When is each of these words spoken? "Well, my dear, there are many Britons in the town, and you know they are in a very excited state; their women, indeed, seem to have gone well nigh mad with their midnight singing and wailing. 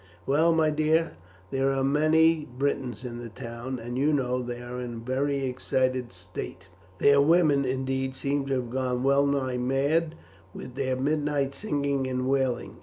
"Well, 0.25 0.51
my 0.51 0.71
dear, 0.71 1.11
there 1.51 1.71
are 1.73 1.83
many 1.83 2.45
Britons 2.57 3.03
in 3.03 3.19
the 3.19 3.29
town, 3.29 3.77
and 3.77 3.99
you 3.99 4.11
know 4.11 4.41
they 4.41 4.59
are 4.59 4.79
in 4.81 4.95
a 4.95 4.97
very 4.97 5.43
excited 5.45 6.11
state; 6.11 6.65
their 6.97 7.21
women, 7.21 7.65
indeed, 7.65 8.15
seem 8.15 8.47
to 8.47 8.55
have 8.55 8.71
gone 8.71 9.03
well 9.03 9.27
nigh 9.27 9.57
mad 9.57 10.15
with 10.55 10.73
their 10.73 10.95
midnight 10.95 11.53
singing 11.53 12.07
and 12.07 12.27
wailing. 12.27 12.77